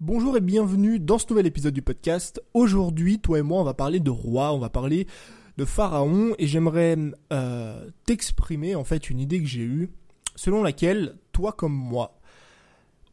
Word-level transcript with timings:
Bonjour 0.00 0.36
et 0.36 0.42
bienvenue 0.42 1.00
dans 1.00 1.16
ce 1.16 1.24
nouvel 1.30 1.46
épisode 1.46 1.72
du 1.72 1.80
podcast. 1.80 2.42
Aujourd'hui, 2.52 3.18
toi 3.18 3.38
et 3.38 3.42
moi, 3.42 3.62
on 3.62 3.64
va 3.64 3.72
parler 3.72 3.98
de 3.98 4.10
roi, 4.10 4.52
on 4.52 4.58
va 4.58 4.68
parler 4.68 5.06
de 5.56 5.64
pharaon 5.64 6.34
et 6.38 6.46
j'aimerais 6.46 6.98
euh, 7.32 7.88
t'exprimer 8.04 8.74
en 8.74 8.84
fait 8.84 9.08
une 9.08 9.18
idée 9.18 9.40
que 9.40 9.46
j'ai 9.46 9.62
eue 9.62 9.88
selon 10.34 10.62
laquelle, 10.62 11.16
toi 11.32 11.52
comme 11.52 11.72
moi, 11.72 12.20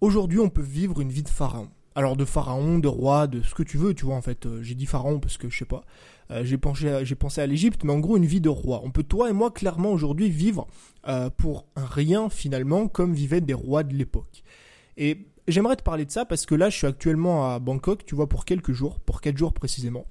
aujourd'hui 0.01 0.39
on 0.39 0.49
peut 0.49 0.61
vivre 0.61 0.99
une 0.99 1.07
vie 1.07 1.23
de 1.23 1.29
pharaon. 1.29 1.69
Alors 1.95 2.17
de 2.17 2.25
pharaon, 2.25 2.79
de 2.79 2.89
roi, 2.89 3.27
de 3.27 3.41
ce 3.41 3.55
que 3.55 3.63
tu 3.63 3.77
veux, 3.77 3.93
tu 3.93 4.03
vois 4.03 4.15
en 4.15 4.21
fait. 4.21 4.45
Euh, 4.45 4.61
j'ai 4.61 4.75
dit 4.75 4.85
pharaon 4.85 5.21
parce 5.21 5.37
que 5.37 5.49
je 5.49 5.59
sais 5.59 5.63
pas. 5.63 5.85
Euh, 6.31 6.43
j'ai 6.43 6.57
pensé, 6.57 7.05
j'ai 7.05 7.41
à 7.41 7.47
l'Égypte, 7.47 7.85
mais 7.85 7.93
en 7.93 7.99
gros 7.99 8.17
une 8.17 8.25
vie 8.25 8.41
de 8.41 8.49
roi. 8.49 8.81
On 8.83 8.91
peut 8.91 9.03
toi 9.03 9.29
et 9.29 9.33
moi 9.33 9.51
clairement 9.51 9.93
aujourd'hui 9.93 10.29
vivre 10.29 10.67
pour 11.37 11.65
rien 11.77 12.29
finalement 12.29 12.89
comme 12.89 13.13
vivaient 13.13 13.39
des 13.39 13.53
rois 13.53 13.83
de 13.83 13.93
l'époque. 13.93 14.43
Et 14.97 15.27
j'aimerais 15.47 15.75
te 15.75 15.83
parler 15.83 16.05
de 16.05 16.11
ça 16.11 16.25
parce 16.25 16.45
que 16.45 16.55
là, 16.55 16.69
je 16.69 16.77
suis 16.77 16.87
actuellement 16.87 17.51
à 17.51 17.59
Bangkok, 17.59 18.05
tu 18.05 18.15
vois, 18.15 18.27
pour 18.27 18.45
quelques 18.45 18.71
jours, 18.71 18.99
pour 18.99 19.21
4 19.21 19.37
jours 19.37 19.53
précisément. 19.53 20.05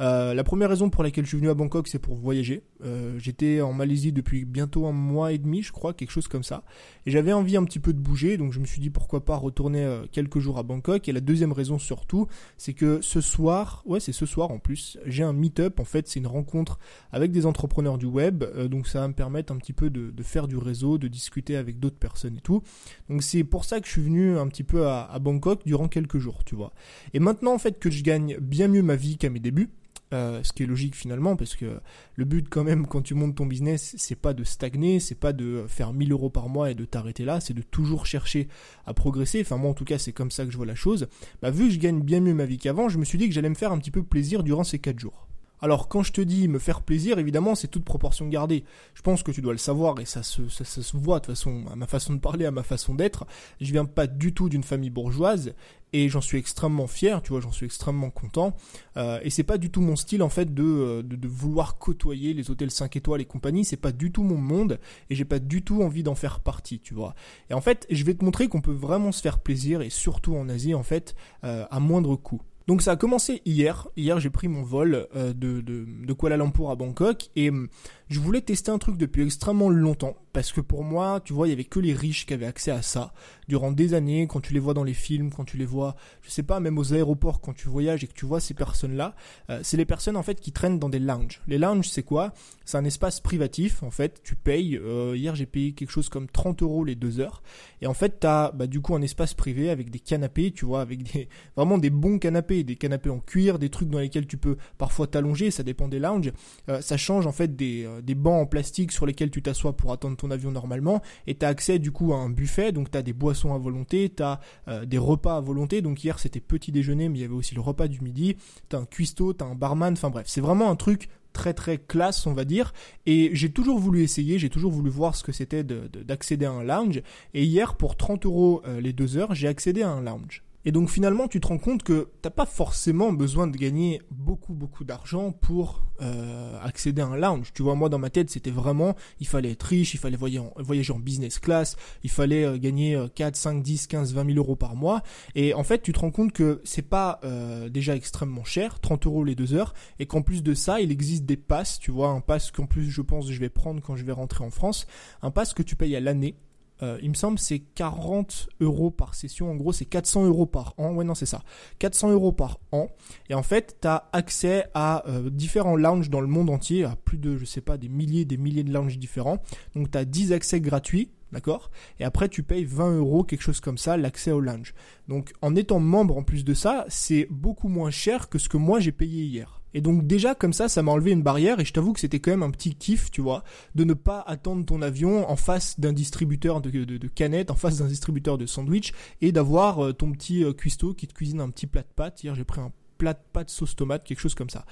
Euh, 0.00 0.34
la 0.34 0.44
première 0.44 0.68
raison 0.68 0.90
pour 0.90 1.04
laquelle 1.04 1.24
je 1.24 1.30
suis 1.30 1.38
venu 1.38 1.50
à 1.50 1.54
Bangkok, 1.54 1.86
c'est 1.88 1.98
pour 1.98 2.16
voyager. 2.16 2.64
Euh, 2.84 3.18
j'étais 3.18 3.60
en 3.60 3.72
Malaisie 3.72 4.12
depuis 4.12 4.44
bientôt 4.44 4.86
un 4.86 4.92
mois 4.92 5.32
et 5.32 5.38
demi, 5.38 5.62
je 5.62 5.72
crois, 5.72 5.94
quelque 5.94 6.10
chose 6.10 6.28
comme 6.28 6.42
ça. 6.42 6.64
Et 7.06 7.10
j'avais 7.10 7.32
envie 7.32 7.56
un 7.56 7.64
petit 7.64 7.78
peu 7.78 7.92
de 7.92 7.98
bouger, 7.98 8.36
donc 8.36 8.52
je 8.52 8.60
me 8.60 8.66
suis 8.66 8.80
dit 8.80 8.90
pourquoi 8.90 9.24
pas 9.24 9.36
retourner 9.36 9.84
euh, 9.84 10.04
quelques 10.10 10.38
jours 10.38 10.58
à 10.58 10.62
Bangkok. 10.62 11.08
Et 11.08 11.12
la 11.12 11.20
deuxième 11.20 11.52
raison 11.52 11.78
surtout, 11.78 12.26
c'est 12.56 12.74
que 12.74 13.00
ce 13.00 13.20
soir, 13.20 13.82
ouais, 13.86 14.00
c'est 14.00 14.12
ce 14.12 14.26
soir 14.26 14.50
en 14.50 14.58
plus, 14.58 14.98
j'ai 15.06 15.22
un 15.22 15.32
meet-up. 15.32 15.80
En 15.80 15.84
fait, 15.84 16.08
c'est 16.08 16.20
une 16.20 16.26
rencontre 16.26 16.78
avec 17.12 17.32
des 17.32 17.46
entrepreneurs 17.46 17.98
du 17.98 18.06
web, 18.06 18.44
donc 18.68 18.86
ça 18.86 19.00
va 19.00 19.08
me 19.08 19.14
permettre 19.14 19.52
un 19.52 19.56
petit 19.56 19.72
peu 19.72 19.90
de, 19.90 20.22
faire 20.22 20.48
du 20.48 20.56
réseau, 20.56 20.98
de 20.98 21.08
discuter 21.08 21.56
avec 21.56 21.78
d'autres 21.78 21.98
personnes 21.98 22.36
et 22.36 22.40
tout. 22.40 22.62
Donc 23.08 23.22
c'est 23.22 23.44
pour 23.44 23.64
ça 23.64 23.80
que 23.80 23.86
je 23.86 23.92
suis 23.92 24.02
venu 24.02 24.38
un 24.38 24.48
petit 24.48 24.64
peu 24.64 24.86
à, 24.86 25.04
à 25.04 25.18
Bangkok 25.18 25.62
durant 25.66 25.88
quelques 25.88 26.18
jours, 26.18 26.44
tu 26.44 26.54
vois. 26.54 26.72
Et 27.12 27.18
maintenant, 27.18 27.54
en 27.54 27.58
fait, 27.58 27.78
que 27.78 27.90
je 27.90 28.02
gagne 28.02 28.38
bien 28.40 28.68
mieux 28.68 28.82
ma 28.82 28.96
vie 28.96 29.16
qu'à 29.16 29.30
mes 29.30 29.40
débuts 29.40 29.70
ce 30.14 30.52
qui 30.52 30.62
est 30.62 30.66
logique 30.66 30.94
finalement, 30.94 31.36
parce 31.36 31.56
que 31.56 31.80
le 32.14 32.24
but 32.24 32.48
quand 32.48 32.64
même 32.64 32.86
quand 32.86 33.02
tu 33.02 33.14
montes 33.14 33.34
ton 33.34 33.46
business, 33.46 33.94
c'est 33.98 34.14
pas 34.14 34.32
de 34.34 34.44
stagner, 34.44 35.00
c'est 35.00 35.14
pas 35.14 35.32
de 35.32 35.64
faire 35.68 35.92
1000 35.92 36.12
euros 36.12 36.30
par 36.30 36.48
mois 36.48 36.70
et 36.70 36.74
de 36.74 36.84
t'arrêter 36.84 37.24
là, 37.24 37.40
c'est 37.40 37.54
de 37.54 37.62
toujours 37.62 38.06
chercher 38.06 38.48
à 38.86 38.94
progresser. 38.94 39.40
Enfin 39.40 39.56
moi 39.56 39.70
en 39.70 39.74
tout 39.74 39.84
cas 39.84 39.98
c'est 39.98 40.12
comme 40.12 40.30
ça 40.30 40.44
que 40.44 40.50
je 40.50 40.56
vois 40.56 40.66
la 40.66 40.74
chose. 40.74 41.08
Bah, 41.42 41.50
vu 41.50 41.68
que 41.68 41.74
je 41.74 41.78
gagne 41.78 42.00
bien 42.00 42.20
mieux 42.20 42.34
ma 42.34 42.44
vie 42.44 42.58
qu'avant, 42.58 42.88
je 42.88 42.98
me 42.98 43.04
suis 43.04 43.18
dit 43.18 43.28
que 43.28 43.34
j'allais 43.34 43.48
me 43.48 43.54
faire 43.54 43.72
un 43.72 43.78
petit 43.78 43.90
peu 43.90 44.02
plaisir 44.02 44.42
durant 44.42 44.64
ces 44.64 44.78
4 44.78 44.98
jours. 44.98 45.26
Alors 45.60 45.88
quand 45.88 46.02
je 46.02 46.12
te 46.12 46.20
dis 46.20 46.48
me 46.48 46.58
faire 46.58 46.82
plaisir, 46.82 47.18
évidemment, 47.18 47.54
c'est 47.54 47.68
toute 47.68 47.84
proportion 47.84 48.28
gardée. 48.28 48.64
Je 48.94 49.02
pense 49.02 49.22
que 49.22 49.30
tu 49.30 49.40
dois 49.40 49.52
le 49.52 49.58
savoir 49.58 49.98
et 50.00 50.04
ça 50.04 50.22
se, 50.22 50.48
ça, 50.48 50.64
se 50.64 50.96
voit 50.96 51.20
de 51.20 51.26
toute 51.26 51.34
façon 51.34 51.64
à 51.70 51.76
ma 51.76 51.86
façon 51.86 52.12
de 52.12 52.18
parler, 52.18 52.44
à 52.44 52.50
ma 52.50 52.62
façon 52.62 52.94
d'être. 52.94 53.26
Je 53.60 53.72
viens 53.72 53.84
pas 53.86 54.06
du 54.06 54.34
tout 54.34 54.48
d'une 54.48 54.62
famille 54.62 54.90
bourgeoise 54.90 55.54
et 55.94 56.08
j'en 56.08 56.20
suis 56.20 56.38
extrêmement 56.38 56.88
fier, 56.88 57.22
tu 57.22 57.30
vois, 57.30 57.40
j'en 57.40 57.52
suis 57.52 57.66
extrêmement 57.66 58.10
content. 58.10 58.56
Euh, 58.96 59.20
et 59.22 59.30
c'est 59.30 59.44
pas 59.44 59.58
du 59.58 59.70
tout 59.70 59.80
mon 59.80 59.94
style 59.94 60.22
en 60.24 60.28
fait 60.28 60.52
de, 60.52 61.02
de, 61.02 61.28
vouloir 61.28 61.78
côtoyer 61.78 62.34
les 62.34 62.50
hôtels 62.50 62.72
5 62.72 62.96
étoiles 62.96 63.20
et 63.20 63.24
compagnie, 63.24 63.64
c'est 63.64 63.76
pas 63.76 63.92
du 63.92 64.10
tout 64.10 64.24
mon 64.24 64.36
monde 64.36 64.80
et 65.08 65.14
j'ai 65.14 65.24
pas 65.24 65.38
du 65.38 65.62
tout 65.62 65.82
envie 65.82 66.02
d'en 66.02 66.16
faire 66.16 66.40
partie, 66.40 66.80
tu 66.80 66.94
vois. 66.94 67.14
Et 67.48 67.54
en 67.54 67.60
fait, 67.60 67.86
je 67.90 68.04
vais 68.04 68.14
te 68.14 68.24
montrer 68.24 68.48
qu'on 68.48 68.60
peut 68.60 68.72
vraiment 68.72 69.12
se 69.12 69.22
faire 69.22 69.38
plaisir 69.38 69.82
et 69.82 69.90
surtout 69.90 70.34
en 70.34 70.48
Asie 70.48 70.74
en 70.74 70.82
fait 70.82 71.14
euh, 71.44 71.64
à 71.70 71.78
moindre 71.78 72.16
coût. 72.16 72.42
Donc 72.66 72.82
ça 72.82 72.92
a 72.92 72.96
commencé 72.96 73.42
hier. 73.44 73.88
Hier 73.96 74.18
j'ai 74.20 74.30
pris 74.30 74.48
mon 74.48 74.62
vol 74.62 75.06
euh, 75.14 75.32
de, 75.32 75.60
de, 75.60 75.84
de, 75.86 76.12
Kuala 76.12 76.36
Lumpur 76.36 76.70
à 76.70 76.76
Bangkok 76.76 77.30
et 77.36 77.50
hum, 77.50 77.68
je 78.08 78.20
voulais 78.20 78.40
tester 78.40 78.70
un 78.70 78.78
truc 78.78 78.96
depuis 78.96 79.22
extrêmement 79.22 79.68
longtemps 79.68 80.16
parce 80.34 80.50
que 80.52 80.60
pour 80.60 80.82
moi, 80.82 81.20
tu 81.24 81.32
vois, 81.32 81.46
il 81.46 81.50
y 81.50 81.52
avait 81.52 81.64
que 81.64 81.78
les 81.78 81.94
riches 81.94 82.26
qui 82.26 82.34
avaient 82.34 82.44
accès 82.44 82.72
à 82.72 82.82
ça 82.82 83.14
durant 83.46 83.70
des 83.70 83.94
années. 83.94 84.26
Quand 84.26 84.40
tu 84.40 84.52
les 84.52 84.58
vois 84.58 84.74
dans 84.74 84.82
les 84.82 84.92
films, 84.92 85.30
quand 85.30 85.44
tu 85.44 85.56
les 85.56 85.64
vois, 85.64 85.94
je 86.22 86.30
sais 86.30 86.42
pas, 86.42 86.58
même 86.58 86.76
aux 86.76 86.92
aéroports, 86.92 87.40
quand 87.40 87.54
tu 87.54 87.68
voyages 87.68 88.02
et 88.02 88.08
que 88.08 88.14
tu 88.14 88.26
vois 88.26 88.40
ces 88.40 88.52
personnes-là, 88.52 89.14
euh, 89.48 89.60
c'est 89.62 89.76
les 89.76 89.84
personnes 89.84 90.16
en 90.16 90.24
fait 90.24 90.40
qui 90.40 90.50
traînent 90.50 90.80
dans 90.80 90.88
des 90.88 90.98
lounges. 90.98 91.40
Les 91.46 91.56
lounges, 91.56 91.88
c'est 91.88 92.02
quoi? 92.02 92.34
C'est 92.64 92.76
un 92.76 92.84
espace 92.84 93.20
privatif. 93.20 93.84
En 93.84 93.92
fait, 93.92 94.22
tu 94.24 94.34
payes. 94.34 94.76
Euh, 94.76 95.16
hier, 95.16 95.36
j'ai 95.36 95.46
payé 95.46 95.72
quelque 95.72 95.90
chose 95.90 96.08
comme 96.08 96.26
30 96.26 96.62
euros 96.62 96.84
les 96.84 96.96
deux 96.96 97.20
heures. 97.20 97.40
Et 97.80 97.86
en 97.86 97.94
fait, 97.94 98.18
t'as 98.18 98.50
bah, 98.50 98.66
du 98.66 98.80
coup 98.80 98.96
un 98.96 99.02
espace 99.02 99.34
privé 99.34 99.70
avec 99.70 99.88
des 99.88 100.00
canapés, 100.00 100.50
tu 100.50 100.64
vois, 100.64 100.80
avec 100.80 101.04
des 101.12 101.28
vraiment 101.56 101.78
des 101.78 101.90
bons 101.90 102.18
canapés, 102.18 102.64
des 102.64 102.74
canapés 102.74 103.10
en 103.10 103.20
cuir, 103.20 103.60
des 103.60 103.68
trucs 103.68 103.88
dans 103.88 104.00
lesquels 104.00 104.26
tu 104.26 104.36
peux 104.36 104.56
parfois 104.78 105.06
t'allonger. 105.06 105.52
Ça 105.52 105.62
dépend 105.62 105.86
des 105.86 106.00
lounges. 106.00 106.32
Euh, 106.68 106.80
ça 106.80 106.96
change 106.96 107.28
en 107.28 107.32
fait 107.32 107.54
des 107.54 107.88
des 108.02 108.16
bancs 108.16 108.42
en 108.42 108.46
plastique 108.46 108.90
sur 108.90 109.06
lesquels 109.06 109.30
tu 109.30 109.40
t'assois 109.40 109.76
pour 109.76 109.92
attendre 109.92 110.16
ton 110.16 110.23
avion 110.30 110.50
normalement, 110.50 111.02
et 111.26 111.34
tu 111.34 111.44
as 111.44 111.48
accès 111.48 111.78
du 111.78 111.92
coup 111.92 112.12
à 112.12 112.16
un 112.16 112.30
buffet, 112.30 112.72
donc 112.72 112.90
tu 112.90 112.98
as 112.98 113.02
des 113.02 113.12
boissons 113.12 113.54
à 113.54 113.58
volonté, 113.58 114.12
tu 114.14 114.22
as 114.22 114.40
euh, 114.68 114.84
des 114.84 114.98
repas 114.98 115.36
à 115.36 115.40
volonté, 115.40 115.82
donc 115.82 116.02
hier 116.04 116.18
c'était 116.18 116.40
petit 116.40 116.72
déjeuner, 116.72 117.08
mais 117.08 117.18
il 117.18 117.22
y 117.22 117.24
avait 117.24 117.34
aussi 117.34 117.54
le 117.54 117.60
repas 117.60 117.88
du 117.88 118.00
midi, 118.00 118.36
tu 118.68 118.76
as 118.76 118.78
un 118.78 118.86
cuistot, 118.86 119.34
tu 119.34 119.44
un 119.44 119.54
barman, 119.54 119.92
enfin 119.92 120.10
bref, 120.10 120.26
c'est 120.28 120.40
vraiment 120.40 120.70
un 120.70 120.76
truc 120.76 121.08
très 121.32 121.52
très 121.52 121.78
classe 121.78 122.26
on 122.26 122.32
va 122.32 122.44
dire. 122.44 122.72
Et 123.06 123.30
j'ai 123.34 123.50
toujours 123.50 123.78
voulu 123.78 124.02
essayer 124.02 124.38
j'ai 124.38 124.50
toujours 124.50 124.70
voulu 124.72 124.88
voir 124.88 125.16
ce 125.16 125.24
que 125.24 125.32
c'était 125.32 125.64
d'accéder 125.64 126.46
à 126.46 126.52
un 126.52 126.62
lounge. 126.62 127.02
Et 127.34 127.44
hier 127.44 127.74
pour 127.76 127.96
30 127.96 128.24
euros 128.24 128.62
euh, 128.66 128.80
les 128.80 128.92
deux 128.92 129.18
heures 129.18 129.34
j'ai 129.34 129.48
accédé 129.48 129.82
à 129.82 129.90
un 129.90 130.00
lounge 130.00 130.42
et 130.64 130.72
donc 130.72 130.90
finalement, 130.90 131.28
tu 131.28 131.40
te 131.40 131.46
rends 131.46 131.58
compte 131.58 131.82
que 131.82 132.08
t'as 132.22 132.30
pas 132.30 132.46
forcément 132.46 133.12
besoin 133.12 133.46
de 133.46 133.56
gagner 133.56 134.00
beaucoup 134.10 134.54
beaucoup 134.54 134.84
d'argent 134.84 135.32
pour 135.32 135.84
euh, 136.00 136.58
accéder 136.62 137.02
à 137.02 137.06
un 137.06 137.16
lounge. 137.16 137.52
Tu 137.54 137.62
vois, 137.62 137.74
moi 137.74 137.88
dans 137.88 137.98
ma 137.98 138.10
tête, 138.10 138.30
c'était 138.30 138.50
vraiment, 138.50 138.94
il 139.20 139.26
fallait 139.26 139.52
être 139.52 139.62
riche, 139.62 139.94
il 139.94 139.98
fallait 139.98 140.16
voyager 140.16 140.92
en, 140.92 140.98
business 140.98 141.38
class, 141.38 141.76
il 142.02 142.10
fallait 142.10 142.44
euh, 142.44 142.58
gagner 142.58 142.98
4, 143.14 143.36
5, 143.36 143.62
10, 143.62 143.86
15, 143.86 144.14
20 144.14 144.26
000 144.26 144.38
euros 144.38 144.56
par 144.56 144.74
mois. 144.74 145.02
Et 145.34 145.54
en 145.54 145.64
fait, 145.64 145.82
tu 145.82 145.92
te 145.92 146.00
rends 146.00 146.10
compte 146.10 146.32
que 146.32 146.60
c'est 146.64 146.88
pas 146.88 147.20
euh, 147.24 147.68
déjà 147.68 147.94
extrêmement 147.94 148.44
cher, 148.44 148.80
30 148.80 149.06
euros 149.06 149.24
les 149.24 149.34
deux 149.34 149.54
heures, 149.54 149.74
et 149.98 150.06
qu'en 150.06 150.22
plus 150.22 150.42
de 150.42 150.54
ça, 150.54 150.80
il 150.80 150.90
existe 150.90 151.24
des 151.24 151.36
passes. 151.36 151.78
Tu 151.78 151.90
vois, 151.90 152.08
un 152.08 152.20
pass 152.20 152.50
qu'en 152.50 152.66
plus 152.66 152.90
je 152.90 153.02
pense 153.02 153.30
je 153.30 153.40
vais 153.40 153.48
prendre 153.48 153.80
quand 153.82 153.96
je 153.96 154.04
vais 154.04 154.12
rentrer 154.12 154.44
en 154.44 154.50
France, 154.50 154.86
un 155.22 155.30
pass 155.30 155.54
que 155.54 155.62
tu 155.62 155.76
payes 155.76 155.96
à 155.96 156.00
l'année 156.00 156.36
euh, 156.82 156.98
il 157.02 157.10
me 157.10 157.14
semble 157.14 157.38
c'est 157.38 157.60
40 157.60 158.48
euros 158.60 158.90
par 158.90 159.14
session. 159.14 159.50
En 159.50 159.54
gros, 159.54 159.72
c'est 159.72 159.84
400 159.84 160.26
euros 160.26 160.46
par 160.46 160.74
an. 160.78 160.92
Ouais, 160.94 161.04
non, 161.04 161.14
c'est 161.14 161.26
ça. 161.26 161.42
400 161.78 162.10
euros 162.10 162.32
par 162.32 162.58
an. 162.72 162.88
Et 163.28 163.34
en 163.34 163.42
fait, 163.42 163.78
tu 163.80 163.88
as 163.88 164.08
accès 164.12 164.66
à 164.74 165.08
euh, 165.08 165.30
différents 165.30 165.76
lounges 165.76 166.10
dans 166.10 166.20
le 166.20 166.26
monde 166.26 166.50
entier, 166.50 166.84
à 166.84 166.96
plus 166.96 167.18
de, 167.18 167.36
je 167.36 167.44
sais 167.44 167.60
pas, 167.60 167.76
des 167.76 167.88
milliers, 167.88 168.24
des 168.24 168.36
milliers 168.36 168.64
de 168.64 168.72
lounges 168.72 168.98
différents. 168.98 169.38
Donc, 169.74 169.90
tu 169.90 169.98
as 169.98 170.04
10 170.04 170.32
accès 170.32 170.60
gratuits. 170.60 171.10
D'accord? 171.32 171.72
Et 171.98 172.04
après, 172.04 172.28
tu 172.28 172.44
payes 172.44 172.64
20 172.64 172.98
euros, 172.98 173.24
quelque 173.24 173.42
chose 173.42 173.60
comme 173.60 173.78
ça, 173.78 173.96
l'accès 173.96 174.30
au 174.30 174.38
lounge. 174.38 174.72
Donc, 175.08 175.32
en 175.42 175.56
étant 175.56 175.80
membre 175.80 176.16
en 176.16 176.22
plus 176.22 176.44
de 176.44 176.54
ça, 176.54 176.84
c'est 176.88 177.26
beaucoup 177.28 177.66
moins 177.66 177.90
cher 177.90 178.28
que 178.28 178.38
ce 178.38 178.48
que 178.48 178.56
moi 178.56 178.78
j'ai 178.78 178.92
payé 178.92 179.24
hier. 179.24 179.60
Et 179.74 179.80
donc 179.80 180.06
déjà 180.06 180.34
comme 180.34 180.52
ça, 180.52 180.68
ça 180.68 180.82
m'a 180.82 180.92
enlevé 180.92 181.10
une 181.10 181.22
barrière 181.22 181.60
et 181.60 181.64
je 181.64 181.72
t'avoue 181.72 181.92
que 181.92 182.00
c'était 182.00 182.20
quand 182.20 182.30
même 182.30 182.42
un 182.42 182.50
petit 182.50 182.74
kiff, 182.74 183.10
tu 183.10 183.20
vois, 183.20 183.44
de 183.74 183.84
ne 183.84 183.92
pas 183.92 184.20
attendre 184.20 184.64
ton 184.64 184.80
avion 184.82 185.28
en 185.28 185.36
face 185.36 185.78
d'un 185.78 185.92
distributeur 185.92 186.60
de, 186.60 187.08
canettes, 187.08 187.50
en 187.50 187.56
face 187.56 187.78
d'un 187.78 187.86
distributeur 187.88 188.38
de 188.38 188.46
sandwich 188.46 188.92
et 189.20 189.32
d'avoir 189.32 189.84
euh, 189.84 189.92
ton 189.92 190.12
petit 190.12 190.44
euh, 190.44 190.52
cuistot 190.52 190.94
qui 190.94 191.06
te 191.06 191.14
cuisine 191.14 191.40
un 191.40 191.50
petit 191.50 191.66
plat 191.66 191.82
de 191.82 191.88
pâtes. 191.94 192.22
Hier 192.22 192.34
j'ai 192.34 192.44
pris 192.44 192.60
un 192.60 192.72
plat 192.98 193.14
de 193.14 193.18
pâtes 193.32 193.50
sauce 193.50 193.74
tomate, 193.74 194.04
quelque 194.04 194.20
chose 194.20 194.34
comme 194.34 194.50
ça. 194.50 194.64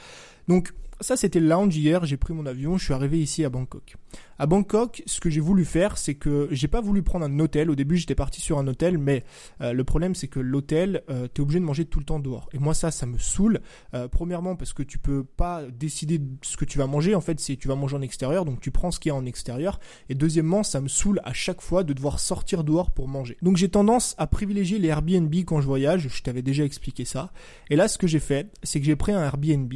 Donc 0.49 0.73
ça 1.03 1.17
c'était 1.17 1.41
le 1.41 1.49
lounge 1.49 1.77
hier, 1.77 2.05
j'ai 2.05 2.17
pris 2.17 2.33
mon 2.33 2.47
avion, 2.47 2.79
je 2.79 2.85
suis 2.85 2.95
arrivé 2.95 3.21
ici 3.21 3.45
à 3.45 3.51
Bangkok. 3.51 3.97
À 4.39 4.47
Bangkok, 4.47 5.03
ce 5.07 5.21
que 5.21 5.31
j'ai 5.31 5.41
voulu 5.41 5.65
faire, 5.65 5.99
c'est 5.99 6.15
que 6.15 6.49
j'ai 6.51 6.69
pas 6.69 6.81
voulu 6.81 7.03
prendre 7.03 7.25
un 7.25 7.39
hôtel. 7.39 7.71
Au 7.71 7.75
début, 7.75 7.97
j'étais 7.97 8.15
parti 8.15 8.41
sur 8.41 8.59
un 8.59 8.67
hôtel, 8.67 8.99
mais 8.99 9.25
euh, 9.61 9.73
le 9.73 9.85
problème 9.85 10.15
c'est 10.15 10.27
que 10.27 10.41
l'hôtel, 10.41 11.03
euh, 11.11 11.29
t'es 11.29 11.41
obligé 11.41 11.61
de 11.61 11.65
manger 11.65 11.85
tout 11.85 11.99
le 11.99 12.05
temps 12.05 12.19
dehors. 12.19 12.49
Et 12.53 12.59
moi 12.59 12.75
ça, 12.75 12.91
ça 12.91 13.07
me 13.07 13.19
saoule. 13.19 13.61
Euh, 13.95 14.09
premièrement 14.09 14.57
parce 14.57 14.73
que 14.73 14.83
tu 14.83 14.99
peux 14.99 15.25
pas 15.25 15.63
décider 15.71 16.19
de 16.19 16.29
ce 16.43 16.57
que 16.57 16.65
tu 16.65 16.79
vas 16.79 16.87
manger. 16.87 17.15
En 17.15 17.21
fait, 17.21 17.39
c'est 17.41 17.57
tu 17.57 17.69
vas 17.69 17.77
manger 17.77 17.97
en 17.97 18.03
extérieur, 18.03 18.45
donc 18.45 18.61
tu 18.61 18.71
prends 18.71 18.91
ce 18.91 18.99
qu'il 18.99 19.11
y 19.11 19.13
a 19.13 19.17
en 19.17 19.27
extérieur. 19.27 19.79
Et 20.09 20.15
deuxièmement, 20.15 20.63
ça 20.63 20.81
me 20.81 20.89
saoule 20.89 21.21
à 21.25 21.33
chaque 21.33 21.61
fois 21.61 21.85
de 21.85 21.93
devoir 21.93 22.19
sortir 22.19 22.65
dehors 22.65 22.91
pour 22.91 23.09
manger. 23.09 23.37
Donc 23.43 23.57
j'ai 23.57 23.69
tendance 23.69 24.15
à 24.19 24.27
privilégier 24.27 24.79
les 24.79 24.89
Airbnb 24.89 25.35
quand 25.47 25.61
je 25.61 25.67
voyage. 25.67 26.09
Je 26.09 26.23
t'avais 26.23 26.43
déjà 26.43 26.65
expliqué 26.65 27.05
ça. 27.05 27.33
Et 27.71 27.77
là, 27.77 27.89
ce 27.89 27.99
que 27.99 28.07
j'ai 28.07 28.21
fait, 28.21 28.51
c'est 28.63 28.81
que 28.81 28.87
j'ai 28.87 28.97
pris 28.97 29.13
un 29.13 29.23
Airbnb 29.23 29.73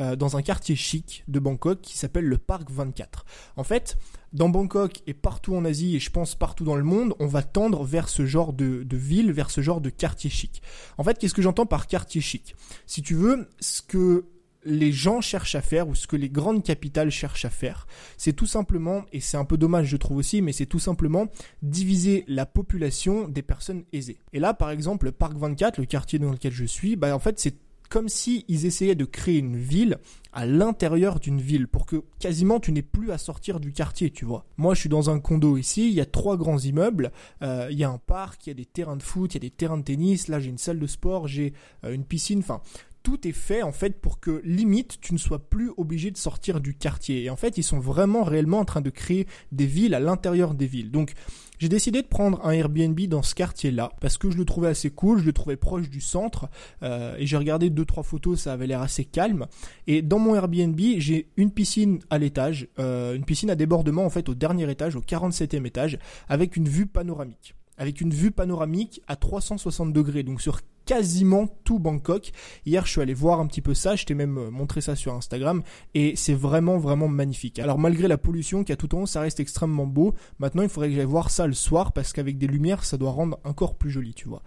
euh, 0.00 0.16
dans 0.16 0.36
un 0.36 0.42
quartier 0.42 0.76
chic 0.76 1.24
de 1.28 1.38
Bangkok 1.38 1.80
qui 1.80 1.96
s'appelle 1.96 2.26
le 2.26 2.38
Parc 2.38 2.70
24. 2.70 3.24
En 3.56 3.64
fait, 3.64 3.96
dans 4.32 4.48
Bangkok 4.48 5.02
et 5.06 5.14
partout 5.14 5.54
en 5.54 5.64
Asie 5.64 5.96
et 5.96 6.00
je 6.00 6.10
pense 6.10 6.34
partout 6.34 6.64
dans 6.64 6.76
le 6.76 6.84
monde, 6.84 7.14
on 7.18 7.26
va 7.26 7.42
tendre 7.42 7.84
vers 7.84 8.08
ce 8.08 8.26
genre 8.26 8.52
de, 8.52 8.82
de 8.82 8.96
ville, 8.96 9.32
vers 9.32 9.50
ce 9.50 9.60
genre 9.60 9.80
de 9.80 9.90
quartier 9.90 10.30
chic. 10.30 10.62
En 10.98 11.04
fait, 11.04 11.18
qu'est-ce 11.18 11.34
que 11.34 11.42
j'entends 11.42 11.66
par 11.66 11.86
quartier 11.86 12.20
chic? 12.20 12.54
Si 12.86 13.02
tu 13.02 13.14
veux, 13.14 13.48
ce 13.60 13.82
que 13.82 14.26
les 14.66 14.92
gens 14.92 15.20
cherchent 15.20 15.54
à 15.54 15.62
faire 15.62 15.88
ou 15.88 15.94
ce 15.94 16.06
que 16.06 16.16
les 16.16 16.28
grandes 16.28 16.62
capitales 16.62 17.10
cherchent 17.10 17.44
à 17.44 17.50
faire, 17.50 17.86
c'est 18.16 18.32
tout 18.32 18.46
simplement, 18.46 19.04
et 19.12 19.20
c'est 19.20 19.36
un 19.36 19.44
peu 19.44 19.56
dommage 19.56 19.86
je 19.86 19.96
trouve 19.96 20.18
aussi, 20.18 20.42
mais 20.42 20.52
c'est 20.52 20.66
tout 20.66 20.80
simplement 20.80 21.28
diviser 21.62 22.24
la 22.26 22.44
population 22.44 23.28
des 23.28 23.42
personnes 23.42 23.84
aisées. 23.92 24.18
Et 24.32 24.40
là 24.40 24.52
par 24.52 24.70
exemple, 24.70 25.06
le 25.06 25.12
Parc 25.12 25.36
24, 25.36 25.78
le 25.78 25.86
quartier 25.86 26.18
dans 26.18 26.32
lequel 26.32 26.52
je 26.52 26.64
suis, 26.64 26.96
bah 26.96 27.14
en 27.14 27.20
fait 27.20 27.38
c'est 27.38 27.54
comme 27.88 28.08
si 28.08 28.44
ils 28.48 28.66
essayaient 28.66 28.94
de 28.94 29.04
créer 29.04 29.38
une 29.38 29.56
ville 29.56 29.98
à 30.32 30.44
l'intérieur 30.46 31.18
d'une 31.18 31.40
ville 31.40 31.66
pour 31.66 31.86
que 31.86 32.02
quasiment 32.18 32.60
tu 32.60 32.72
n'aies 32.72 32.82
plus 32.82 33.10
à 33.10 33.18
sortir 33.18 33.58
du 33.58 33.72
quartier, 33.72 34.10
tu 34.10 34.24
vois. 34.24 34.44
Moi, 34.58 34.74
je 34.74 34.80
suis 34.80 34.88
dans 34.88 35.08
un 35.08 35.18
condo 35.18 35.56
ici, 35.56 35.88
il 35.88 35.94
y 35.94 36.00
a 36.00 36.06
trois 36.06 36.36
grands 36.36 36.58
immeubles, 36.58 37.10
euh, 37.42 37.68
il 37.70 37.78
y 37.78 37.84
a 37.84 37.90
un 37.90 37.98
parc, 37.98 38.46
il 38.46 38.50
y 38.50 38.52
a 38.52 38.54
des 38.54 38.66
terrains 38.66 38.96
de 38.96 39.02
foot, 39.02 39.34
il 39.34 39.36
y 39.36 39.46
a 39.46 39.48
des 39.48 39.50
terrains 39.50 39.78
de 39.78 39.82
tennis, 39.82 40.28
là 40.28 40.38
j'ai 40.38 40.50
une 40.50 40.58
salle 40.58 40.78
de 40.78 40.86
sport, 40.86 41.26
j'ai 41.26 41.54
euh, 41.84 41.92
une 41.94 42.04
piscine, 42.04 42.40
enfin 42.40 42.60
tout 43.02 43.28
est 43.28 43.32
fait 43.32 43.62
en 43.62 43.70
fait 43.70 44.00
pour 44.00 44.18
que 44.18 44.42
limite 44.44 44.98
tu 45.00 45.14
ne 45.14 45.18
sois 45.18 45.38
plus 45.38 45.70
obligé 45.76 46.10
de 46.10 46.16
sortir 46.16 46.60
du 46.60 46.74
quartier. 46.74 47.22
Et 47.22 47.30
en 47.30 47.36
fait, 47.36 47.56
ils 47.56 47.62
sont 47.62 47.78
vraiment 47.78 48.24
réellement 48.24 48.58
en 48.58 48.64
train 48.64 48.80
de 48.80 48.90
créer 48.90 49.28
des 49.52 49.66
villes 49.66 49.94
à 49.94 50.00
l'intérieur 50.00 50.54
des 50.54 50.66
villes. 50.66 50.90
Donc 50.90 51.12
j'ai 51.58 51.68
décidé 51.68 52.02
de 52.02 52.06
prendre 52.06 52.44
un 52.44 52.50
Airbnb 52.50 52.98
dans 53.02 53.22
ce 53.22 53.34
quartier-là 53.34 53.92
parce 54.00 54.18
que 54.18 54.30
je 54.30 54.36
le 54.36 54.44
trouvais 54.44 54.68
assez 54.68 54.90
cool, 54.90 55.20
je 55.20 55.24
le 55.24 55.32
trouvais 55.32 55.56
proche 55.56 55.88
du 55.88 56.00
centre 56.00 56.48
euh, 56.82 57.16
et 57.18 57.26
j'ai 57.26 57.36
regardé 57.36 57.70
deux 57.70 57.84
trois 57.84 58.02
photos, 58.02 58.40
ça 58.40 58.52
avait 58.52 58.66
l'air 58.66 58.82
assez 58.82 59.04
calme. 59.04 59.46
Et 59.86 60.02
dans 60.02 60.18
mon 60.18 60.34
Airbnb, 60.34 60.78
j'ai 60.98 61.28
une 61.36 61.50
piscine 61.50 62.00
à 62.10 62.18
l'étage, 62.18 62.68
euh, 62.78 63.14
une 63.14 63.24
piscine 63.24 63.50
à 63.50 63.54
débordement 63.54 64.04
en 64.04 64.10
fait 64.10 64.28
au 64.28 64.34
dernier 64.34 64.70
étage, 64.70 64.96
au 64.96 65.00
47e 65.00 65.66
étage, 65.66 65.98
avec 66.28 66.56
une 66.56 66.68
vue 66.68 66.86
panoramique 66.86 67.54
avec 67.78 68.00
une 68.00 68.10
vue 68.10 68.30
panoramique 68.30 69.02
à 69.06 69.16
360 69.16 69.92
degrés, 69.92 70.22
donc 70.22 70.40
sur 70.40 70.60
quasiment 70.86 71.48
tout 71.64 71.78
Bangkok. 71.78 72.32
Hier, 72.64 72.86
je 72.86 72.92
suis 72.92 73.00
allé 73.02 73.12
voir 73.12 73.40
un 73.40 73.46
petit 73.46 73.60
peu 73.60 73.74
ça, 73.74 73.96
je 73.96 74.06
t'ai 74.06 74.14
même 74.14 74.38
euh, 74.38 74.50
montré 74.50 74.80
ça 74.80 74.96
sur 74.96 75.12
Instagram, 75.12 75.62
et 75.94 76.16
c'est 76.16 76.34
vraiment, 76.34 76.78
vraiment 76.78 77.08
magnifique. 77.08 77.58
Alors, 77.58 77.78
malgré 77.78 78.08
la 78.08 78.16
pollution 78.16 78.60
qu'il 78.60 78.70
y 78.70 78.72
a 78.72 78.76
tout 78.76 78.94
en 78.94 79.02
haut, 79.02 79.06
ça 79.06 79.20
reste 79.20 79.40
extrêmement 79.40 79.86
beau. 79.86 80.14
Maintenant, 80.38 80.62
il 80.62 80.68
faudrait 80.70 80.88
que 80.88 80.94
j'aille 80.94 81.04
voir 81.04 81.30
ça 81.30 81.46
le 81.46 81.52
soir, 81.52 81.92
parce 81.92 82.14
qu'avec 82.14 82.38
des 82.38 82.46
lumières, 82.46 82.84
ça 82.84 82.96
doit 82.96 83.10
rendre 83.10 83.38
encore 83.44 83.74
plus 83.74 83.90
joli, 83.90 84.14
tu 84.14 84.28
vois. 84.28 84.42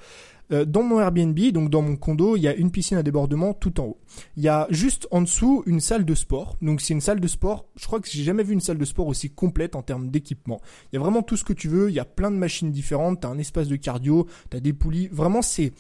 Euh, 0.51 0.65
dans 0.65 0.81
mon 0.81 0.99
Airbnb, 0.99 1.37
donc 1.51 1.69
dans 1.69 1.81
mon 1.81 1.95
condo, 1.95 2.35
il 2.35 2.41
y 2.41 2.47
a 2.47 2.55
une 2.55 2.71
piscine 2.71 2.97
à 2.97 3.03
débordement 3.03 3.53
tout 3.53 3.79
en 3.79 3.85
haut. 3.85 3.99
Il 4.35 4.43
y 4.43 4.47
a 4.47 4.65
juste 4.71 5.07
en 5.11 5.21
dessous 5.21 5.63
une 5.67 5.79
salle 5.79 6.05
de 6.05 6.15
sport. 6.15 6.57
Donc 6.61 6.81
c'est 6.81 6.93
une 6.93 7.01
salle 7.01 7.19
de 7.19 7.27
sport. 7.27 7.67
Je 7.75 7.85
crois 7.85 7.99
que 7.99 8.07
j'ai 8.09 8.23
jamais 8.23 8.43
vu 8.43 8.53
une 8.53 8.59
salle 8.59 8.77
de 8.77 8.85
sport 8.85 9.07
aussi 9.07 9.29
complète 9.29 9.75
en 9.75 9.83
termes 9.83 10.09
d'équipement. 10.09 10.59
Il 10.91 10.95
y 10.95 10.97
a 10.97 11.01
vraiment 11.01 11.21
tout 11.21 11.37
ce 11.37 11.43
que 11.43 11.53
tu 11.53 11.67
veux. 11.67 11.89
Il 11.89 11.95
y 11.95 11.99
a 11.99 12.05
plein 12.05 12.31
de 12.31 12.35
machines 12.35 12.71
différentes. 12.71 13.21
T'as 13.21 13.29
un 13.29 13.37
espace 13.37 13.67
de 13.67 13.75
cardio. 13.75 14.27
T'as 14.49 14.59
des 14.59 14.73
poulies. 14.73 15.07
Vraiment 15.09 15.43
c'est 15.43 15.71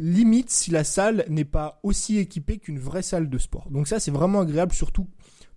limite 0.00 0.50
si 0.50 0.70
la 0.70 0.84
salle 0.84 1.24
n'est 1.28 1.44
pas 1.44 1.80
aussi 1.82 2.18
équipée 2.18 2.58
qu'une 2.58 2.78
vraie 2.78 3.02
salle 3.02 3.28
de 3.28 3.38
sport. 3.38 3.70
Donc 3.70 3.88
ça 3.88 4.00
c'est 4.00 4.10
vraiment 4.10 4.40
agréable 4.40 4.72
surtout 4.72 5.08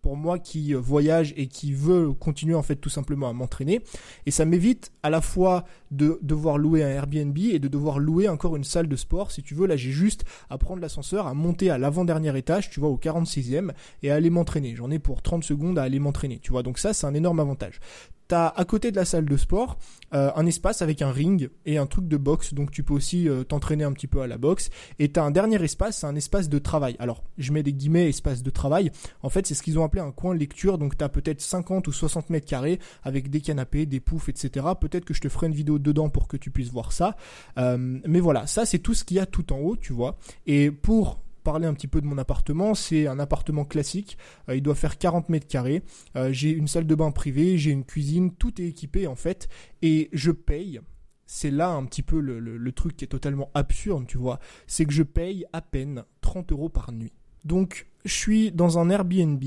pour 0.03 0.17
moi 0.17 0.37
qui 0.37 0.75
euh, 0.75 0.79
voyage 0.79 1.33
et 1.37 1.47
qui 1.47 1.73
veut 1.73 2.13
continuer 2.13 2.53
en 2.53 2.61
fait 2.61 2.75
tout 2.75 2.89
simplement 2.89 3.29
à 3.29 3.33
m'entraîner. 3.33 3.81
Et 4.27 4.31
ça 4.31 4.45
m'évite 4.45 4.91
à 5.01 5.09
la 5.09 5.21
fois 5.21 5.63
de 5.89 6.19
devoir 6.21 6.59
louer 6.59 6.83
un 6.83 6.89
Airbnb 6.89 7.37
et 7.37 7.57
de 7.57 7.67
devoir 7.67 7.97
louer 7.97 8.27
encore 8.27 8.55
une 8.55 8.65
salle 8.65 8.87
de 8.87 8.95
sport. 8.95 9.31
Si 9.31 9.41
tu 9.41 9.55
veux, 9.55 9.65
là 9.65 9.77
j'ai 9.77 9.91
juste 9.91 10.25
à 10.49 10.59
prendre 10.59 10.81
l'ascenseur, 10.81 11.25
à 11.25 11.33
monter 11.33 11.71
à 11.71 11.77
l'avant-dernier 11.77 12.37
étage, 12.37 12.69
tu 12.69 12.79
vois, 12.79 12.89
au 12.89 12.97
46e, 12.97 13.71
et 14.03 14.11
à 14.11 14.15
aller 14.15 14.29
m'entraîner. 14.29 14.75
J'en 14.75 14.91
ai 14.91 14.99
pour 14.99 15.21
30 15.21 15.43
secondes 15.43 15.79
à 15.79 15.83
aller 15.83 15.99
m'entraîner, 15.99 16.39
tu 16.39 16.51
vois. 16.51 16.63
Donc 16.63 16.77
ça 16.77 16.93
c'est 16.93 17.07
un 17.07 17.13
énorme 17.13 17.39
avantage 17.39 17.79
t'as 18.27 18.47
à 18.47 18.65
côté 18.65 18.91
de 18.91 18.95
la 18.95 19.05
salle 19.05 19.25
de 19.25 19.37
sport 19.37 19.77
euh, 20.13 20.31
un 20.35 20.45
espace 20.45 20.81
avec 20.81 21.01
un 21.01 21.11
ring 21.11 21.49
et 21.65 21.77
un 21.77 21.85
truc 21.85 22.07
de 22.07 22.17
boxe, 22.17 22.53
donc 22.53 22.71
tu 22.71 22.83
peux 22.83 22.93
aussi 22.93 23.27
euh, 23.27 23.43
t'entraîner 23.43 23.83
un 23.83 23.91
petit 23.93 24.07
peu 24.07 24.21
à 24.21 24.27
la 24.27 24.37
boxe. 24.37 24.69
Et 24.99 25.09
t'as 25.11 25.23
un 25.23 25.31
dernier 25.31 25.61
espace, 25.63 25.99
c'est 25.99 26.07
un 26.07 26.15
espace 26.15 26.49
de 26.49 26.59
travail. 26.59 26.95
Alors, 26.99 27.23
je 27.37 27.51
mets 27.51 27.63
des 27.63 27.73
guillemets 27.73 28.09
espace 28.09 28.43
de 28.43 28.49
travail. 28.49 28.91
En 29.23 29.29
fait, 29.29 29.47
c'est 29.47 29.55
ce 29.55 29.63
qu'ils 29.63 29.79
ont 29.79 29.83
un 29.99 30.11
coin 30.11 30.35
lecture, 30.35 30.77
donc 30.77 30.97
t'as 30.97 31.09
peut-être 31.09 31.41
50 31.41 31.87
ou 31.87 31.91
60 31.91 32.29
mètres 32.29 32.47
carrés 32.47 32.79
avec 33.03 33.29
des 33.29 33.41
canapés, 33.41 33.85
des 33.85 33.99
poufs, 33.99 34.29
etc. 34.29 34.65
Peut-être 34.79 35.05
que 35.05 35.13
je 35.13 35.21
te 35.21 35.29
ferai 35.29 35.47
une 35.47 35.53
vidéo 35.53 35.79
dedans 35.79 36.09
pour 36.09 36.27
que 36.27 36.37
tu 36.37 36.51
puisses 36.51 36.71
voir 36.71 36.91
ça. 36.91 37.15
Euh, 37.57 37.99
mais 38.05 38.19
voilà, 38.19 38.47
ça 38.47 38.65
c'est 38.65 38.79
tout 38.79 38.93
ce 38.93 39.03
qu'il 39.03 39.17
y 39.17 39.19
a 39.19 39.25
tout 39.25 39.53
en 39.53 39.57
haut, 39.57 39.75
tu 39.75 39.93
vois. 39.93 40.17
Et 40.45 40.71
pour 40.71 41.19
parler 41.43 41.67
un 41.67 41.73
petit 41.73 41.87
peu 41.87 42.01
de 42.01 42.05
mon 42.05 42.17
appartement. 42.17 42.73
C'est 42.73 43.05
un 43.05 43.19
appartement 43.19 43.65
classique. 43.65 44.17
Euh, 44.49 44.55
il 44.55 44.63
doit 44.63 44.75
faire 44.75 44.97
40 44.97 45.29
mètres 45.29 45.47
carrés. 45.47 45.83
Euh, 46.15 46.31
j'ai 46.31 46.51
une 46.51 46.67
salle 46.67 46.87
de 46.87 46.95
bain 46.95 47.11
privée, 47.11 47.57
j'ai 47.57 47.71
une 47.71 47.83
cuisine, 47.83 48.33
tout 48.33 48.61
est 48.61 48.65
équipé 48.65 49.07
en 49.07 49.15
fait. 49.15 49.49
Et 49.81 50.09
je 50.13 50.31
paye. 50.31 50.79
C'est 51.25 51.51
là 51.51 51.69
un 51.69 51.85
petit 51.85 52.03
peu 52.03 52.19
le 52.19 52.71
truc 52.71 52.95
qui 52.95 53.05
est 53.05 53.07
totalement 53.07 53.49
absurde, 53.53 54.05
tu 54.07 54.17
vois. 54.17 54.39
C'est 54.67 54.85
que 54.85 54.93
je 54.93 55.03
paye 55.03 55.45
à 55.51 55.61
peine 55.61 56.03
30 56.21 56.51
euros 56.51 56.69
par 56.69 56.91
nuit. 56.91 57.13
Donc, 57.43 57.87
je 58.05 58.13
suis 58.13 58.51
dans 58.51 58.77
un 58.77 58.89
Airbnb 58.89 59.43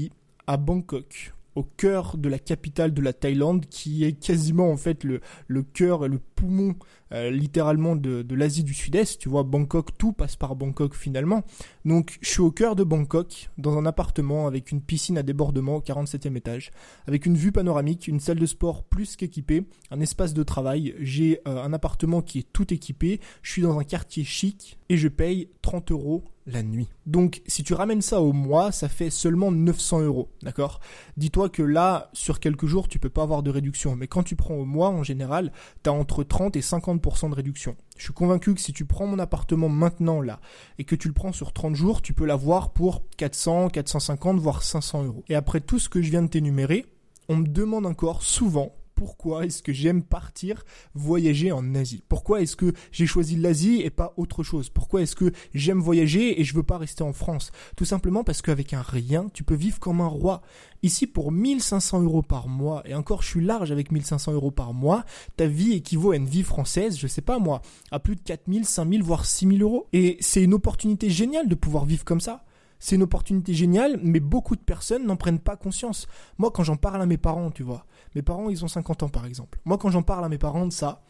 à 0.47 0.57
Bangkok 0.57 1.33
au 1.57 1.63
cœur 1.63 2.17
de 2.19 2.29
la 2.29 2.39
capitale 2.39 2.93
de 2.93 3.01
la 3.01 3.15
Thaïlande, 3.15 3.65
qui 3.67 4.05
est 4.05 4.13
quasiment 4.13 4.71
en 4.71 4.77
fait 4.77 5.03
le, 5.05 5.21
cœur 5.63 6.05
et 6.05 6.09
le 6.09 6.19
poumon 6.19 6.77
euh, 7.13 7.31
littéralement 7.31 7.97
de, 7.97 8.23
de 8.23 8.35
l'Asie 8.35 8.63
du 8.63 8.75
Sud-Est. 8.75 9.19
Tu 9.19 9.31
vois, 9.31 9.43
Bangkok, 9.43 9.97
tout 9.97 10.13
passe 10.13 10.37
par 10.37 10.55
Bangkok 10.55 10.95
finalement. 10.95 11.45
Donc 11.87 12.19
je 12.21 12.29
suis 12.29 12.43
au 12.43 12.51
cœur 12.51 12.77
de 12.77 12.85
Bangkok, 12.85 13.49
dans 13.57 13.79
un 13.79 13.87
appartement 13.87 14.47
avec 14.47 14.71
une 14.71 14.83
piscine 14.83 15.17
à 15.17 15.23
débordement 15.23 15.77
au 15.77 15.81
47e 15.81 16.37
étage, 16.37 16.73
avec 17.07 17.25
une 17.25 17.37
vue 17.37 17.53
panoramique, 17.53 18.07
une 18.07 18.21
salle 18.21 18.39
de 18.39 18.47
sport 18.47 18.85
plus 18.85 19.17
qu'équipée, 19.17 19.65
un 19.91 20.01
espace 20.01 20.35
de 20.35 20.43
travail. 20.43 20.95
J'ai 21.01 21.41
euh, 21.49 21.63
un 21.63 21.73
appartement 21.73 22.21
qui 22.21 22.41
est 22.41 22.53
tout 22.53 22.73
équipé. 22.73 23.21
Je 23.41 23.53
suis 23.53 23.63
dans 23.63 23.79
un 23.79 23.85
quartier 23.85 24.25
chic 24.25 24.79
et 24.91 24.99
je 24.99 25.09
paye 25.09 25.49
30 25.67 25.91
euros 25.91 26.23
la 26.47 26.63
nuit. 26.63 26.89
Donc 27.07 27.43
si 27.49 27.65
tu 27.65 27.75
ramènes 27.75 28.01
ça 28.01 28.21
au 28.21 28.33
mois, 28.33 28.71
ça 28.71 28.89
fait 28.89 29.11
seulement 29.11 29.51
900 29.51 30.03
euros, 30.03 30.29
d'accord? 30.43 30.79
Dis-toi 31.17 31.49
que 31.49 31.65
là, 31.65 32.09
sur 32.13 32.39
quelques 32.39 32.67
jours, 32.67 32.87
tu 32.87 33.01
peux 33.01 33.09
pas 33.09 33.25
avoir 33.25 33.43
de 33.43 33.51
réduction, 33.51 33.97
mais 33.97 34.07
quand 34.07 34.23
tu 34.23 34.37
prends 34.37 34.55
au 34.55 34.65
mois, 34.65 34.91
en 34.91 35.03
général, 35.03 35.51
tu 35.83 35.91
as 35.91 35.93
entre 35.93 36.23
30 36.23 36.55
et 36.55 36.61
50% 36.61 37.31
de 37.31 37.35
réduction. 37.35 37.75
Je 37.97 38.05
suis 38.05 38.13
convaincu 38.13 38.55
que 38.55 38.61
si 38.61 38.73
tu 38.73 38.85
prends 38.85 39.09
mon 39.09 39.19
appartement 39.19 39.69
maintenant 39.69 40.21
là, 40.21 40.39
et 40.79 40.85
que 40.85 40.95
tu 40.95 41.09
le 41.09 41.15
prends 41.15 41.33
sur 41.33 41.53
30 41.53 41.75
jours, 41.75 42.01
tu 42.01 42.13
peux 42.13 42.27
l'avoir 42.27 42.71
pour 42.73 43.03
400, 43.17 43.71
450, 43.71 44.39
voire 44.39 44.63
500 44.63 45.03
euros. 45.03 45.25
Et 45.29 45.35
après 45.35 45.61
tout 45.61 45.81
ce 45.81 45.89
que 45.89 46.01
je 46.01 46.11
viens 46.11 46.23
de 46.23 46.29
t'énumérer, 46.29 46.87
on 47.29 47.39
me 47.39 47.49
demande 47.49 47.87
encore 47.87 48.23
souvent 48.23 48.73
pourquoi 48.97 49.45
est-ce 49.45 49.63
que 49.63 49.73
j'aime 49.73 50.03
partir 50.03 50.65
voyager 50.95 51.53
en 51.53 51.75
Asie? 51.75 52.03
Pourquoi 52.09 52.41
est-ce 52.41 52.57
que 52.57 52.73
j'ai 52.91 53.07
choisi 53.07 53.37
l'Asie 53.37 53.83
et 53.83 53.91
pas 53.91 54.15
autre 54.17 54.43
chose? 54.43 54.71
Pourquoi 54.71 55.03
est-ce 55.03 55.15
que 55.15 55.33
j'aime 55.55 55.81
voyager 55.81 56.41
et 56.41 56.45
je 56.45 56.55
veux 56.55 56.63
pas 56.63 56.79
rester 56.79 57.05
en 57.05 57.13
France? 57.13 57.53
Tout 57.77 57.85
simplement 57.85 58.25
parce 58.25 58.43
qu'avec 58.43 58.73
un 58.73 58.83
rien, 58.83 59.29
tu 59.35 59.45
peux 59.45 59.55
vivre 59.55 59.79
comme 59.79 60.01
un 60.01 60.09
roi. 60.09 60.41
Ici, 60.83 61.07
pour 61.07 61.31
1500 61.31 62.03
euros 62.03 62.23
par 62.23 62.49
mois, 62.49 62.83
et 62.87 62.95
encore 62.95 63.23
je 63.23 63.29
suis 63.29 63.45
large 63.45 63.71
avec 63.71 63.93
1500 63.93 64.33
euros 64.33 64.51
par 64.51 64.73
mois, 64.73 65.05
ta 65.37 65.47
vie 65.47 65.75
équivaut 65.75 66.13
à 66.13 66.17
une 66.17 66.27
vie 66.27 66.43
française, 66.43 66.99
je 66.99 67.07
sais 67.07 67.21
pas 67.21 67.39
moi, 67.39 67.61
à 67.91 68.01
plus 68.01 68.17
de 68.17 68.23
4000, 68.23 68.65
5000, 68.65 69.03
voire 69.03 69.27
6000 69.27 69.63
euros. 69.63 69.89
Et 69.93 70.17
c'est 70.21 70.43
une 70.43 70.55
opportunité 70.55 71.11
géniale 71.11 71.49
de 71.49 71.55
pouvoir 71.55 71.85
vivre 71.85 72.05
comme 72.05 72.21
ça 72.21 72.46
c'est 72.79 72.97
une 72.97 73.03
opportunité 73.03 73.55
géniale, 73.55 73.99
mais 74.03 74.21
beaucoup 74.21 74.57
de 74.57 74.61
personnes 74.61 75.07
n'en 75.07 75.17
prennent 75.17 75.39
pas 75.39 75.57
conscience. 75.57 76.07
Moi, 76.39 76.51
quand 76.51 76.63
j'en 76.63 76.77
parle 76.77 77.03
à 77.03 77.07
mes 77.07 77.17
parents, 77.17 77.51
tu 77.51 77.63
vois, 77.63 77.87
mes 78.15 78.23
parents, 78.23 78.51
ils 78.51 78.65
ont 78.65 78.69
50 78.69 79.05
ans 79.05 79.09
par 79.09 79.27
exemple. 79.27 79.61
Moi, 79.65 79.79
quand 79.79 79.91
j'en 79.91 80.03
parle 80.03 80.25
à 80.25 80.29
mes 80.29 80.39
parents 80.39 80.67
de 80.67 80.73
ça, 80.73 81.03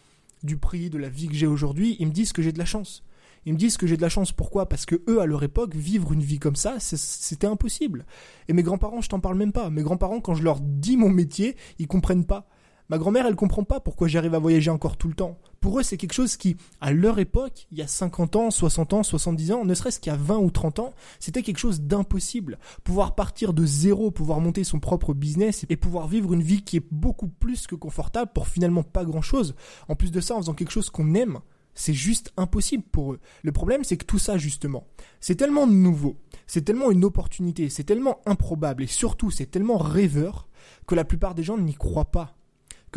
du 0.42 0.56
prix, 0.56 0.90
de 0.90 0.98
la 0.98 1.08
vie 1.08 1.28
que 1.28 1.34
j'ai 1.34 1.46
aujourd'hui, 1.46 1.96
ils 1.98 2.06
me 2.06 2.12
disent 2.12 2.32
que 2.32 2.42
j'ai 2.42 2.52
de 2.52 2.58
la 2.58 2.64
chance. 2.64 3.02
Ils 3.46 3.52
me 3.52 3.58
disent 3.58 3.76
que 3.76 3.86
j'ai 3.86 3.96
de 3.96 4.02
la 4.02 4.08
chance. 4.08 4.32
Pourquoi? 4.32 4.68
Parce 4.68 4.86
que 4.86 5.02
eux, 5.08 5.20
à 5.20 5.26
leur 5.26 5.42
époque, 5.44 5.74
vivre 5.74 6.12
une 6.12 6.22
vie 6.22 6.40
comme 6.40 6.56
ça, 6.56 6.80
c'était 6.80 7.46
impossible. 7.46 8.04
Et 8.48 8.52
mes 8.52 8.64
grands-parents, 8.64 9.00
je 9.00 9.08
t'en 9.08 9.20
parle 9.20 9.36
même 9.36 9.52
pas. 9.52 9.70
Mes 9.70 9.82
grands-parents, 9.82 10.20
quand 10.20 10.34
je 10.34 10.42
leur 10.42 10.58
dis 10.60 10.96
mon 10.96 11.08
métier, 11.08 11.56
ils 11.78 11.86
comprennent 11.86 12.24
pas. 12.24 12.48
Ma 12.88 12.98
grand-mère, 12.98 13.26
elle 13.26 13.36
comprend 13.36 13.64
pas 13.64 13.80
pourquoi 13.80 14.08
j'arrive 14.08 14.34
à 14.34 14.38
voyager 14.40 14.70
encore 14.70 14.96
tout 14.96 15.08
le 15.08 15.14
temps. 15.14 15.38
Pour 15.66 15.80
eux, 15.80 15.82
c'est 15.82 15.96
quelque 15.96 16.12
chose 16.12 16.36
qui, 16.36 16.56
à 16.80 16.92
leur 16.92 17.18
époque, 17.18 17.66
il 17.72 17.78
y 17.78 17.82
a 17.82 17.88
50 17.88 18.36
ans, 18.36 18.50
60 18.52 18.92
ans, 18.92 19.02
70 19.02 19.50
ans, 19.50 19.64
ne 19.64 19.74
serait-ce 19.74 19.98
qu'il 19.98 20.12
y 20.12 20.14
a 20.14 20.16
20 20.16 20.38
ou 20.38 20.52
30 20.52 20.78
ans, 20.78 20.94
c'était 21.18 21.42
quelque 21.42 21.58
chose 21.58 21.80
d'impossible. 21.80 22.60
Pouvoir 22.84 23.16
partir 23.16 23.52
de 23.52 23.66
zéro, 23.66 24.12
pouvoir 24.12 24.38
monter 24.38 24.62
son 24.62 24.78
propre 24.78 25.12
business 25.12 25.66
et 25.68 25.74
pouvoir 25.74 26.06
vivre 26.06 26.32
une 26.34 26.42
vie 26.44 26.62
qui 26.62 26.76
est 26.76 26.86
beaucoup 26.92 27.26
plus 27.26 27.66
que 27.66 27.74
confortable 27.74 28.30
pour 28.32 28.46
finalement 28.46 28.84
pas 28.84 29.04
grand-chose. 29.04 29.56
En 29.88 29.96
plus 29.96 30.12
de 30.12 30.20
ça, 30.20 30.36
en 30.36 30.38
faisant 30.38 30.54
quelque 30.54 30.70
chose 30.70 30.88
qu'on 30.88 31.14
aime, 31.14 31.40
c'est 31.74 31.94
juste 31.94 32.32
impossible 32.36 32.84
pour 32.84 33.14
eux. 33.14 33.20
Le 33.42 33.50
problème, 33.50 33.82
c'est 33.82 33.96
que 33.96 34.06
tout 34.06 34.20
ça, 34.20 34.38
justement, 34.38 34.86
c'est 35.18 35.34
tellement 35.34 35.66
nouveau, 35.66 36.14
c'est 36.46 36.64
tellement 36.64 36.92
une 36.92 37.04
opportunité, 37.04 37.70
c'est 37.70 37.82
tellement 37.82 38.20
improbable 38.24 38.84
et 38.84 38.86
surtout, 38.86 39.32
c'est 39.32 39.46
tellement 39.46 39.78
rêveur 39.78 40.46
que 40.86 40.94
la 40.94 41.04
plupart 41.04 41.34
des 41.34 41.42
gens 41.42 41.58
n'y 41.58 41.74
croient 41.74 42.12
pas 42.12 42.35